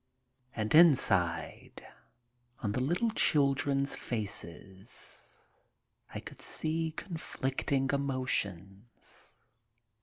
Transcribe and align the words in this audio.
And 0.55 0.73
inside, 0.73 1.85
on 2.63 2.71
the 2.71 2.81
little 2.81 3.11
children's 3.11 3.95
faces, 3.95 5.43
I 6.11 6.19
could 6.19 6.41
see 6.41 6.91
con 6.97 7.17
flicting 7.17 7.93
emotions. 7.93 9.35